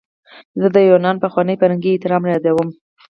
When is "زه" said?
0.59-0.67